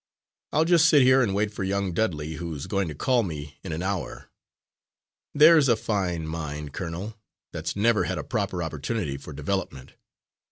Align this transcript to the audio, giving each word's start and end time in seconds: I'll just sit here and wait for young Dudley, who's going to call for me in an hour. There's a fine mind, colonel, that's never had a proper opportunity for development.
I'll 0.51 0.65
just 0.65 0.87
sit 0.89 1.03
here 1.03 1.21
and 1.21 1.35
wait 1.35 1.53
for 1.53 1.63
young 1.63 1.93
Dudley, 1.93 2.33
who's 2.37 2.65
going 2.65 2.87
to 2.87 2.95
call 2.95 3.21
for 3.21 3.27
me 3.27 3.59
in 3.63 3.71
an 3.71 3.83
hour. 3.83 4.31
There's 5.35 5.69
a 5.69 5.75
fine 5.75 6.25
mind, 6.25 6.73
colonel, 6.73 7.19
that's 7.53 7.75
never 7.75 8.05
had 8.05 8.17
a 8.17 8.23
proper 8.23 8.63
opportunity 8.63 9.15
for 9.17 9.31
development. 9.31 9.93